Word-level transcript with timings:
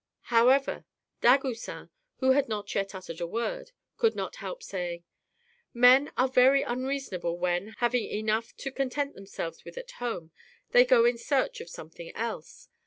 However, 0.33 0.85
Dagoucin, 1.21 1.91
who 2.21 2.31
had 2.31 2.49
not 2.49 2.73
yet 2.73 2.95
uttered 2.95 3.21
a 3.21 3.27
word, 3.27 3.69
could 3.97 4.15
not 4.15 4.37
help 4.37 4.63
saying" 4.63 5.03
Men 5.75 6.11
are 6.17 6.27
very 6.27 6.63
unreasonable 6.63 7.37
when, 7.37 7.75
having 7.77 8.05
enough 8.05 8.57
to 8.57 8.71
content 8.71 9.13
themselves 9.13 9.63
with 9.63 9.77
at 9.77 9.91
home, 9.91 10.31
they 10.71 10.85
go 10.85 11.05
in 11.05 11.19
search 11.19 11.61
of 11.61 11.69
something 11.69 12.11
else. 12.15 12.67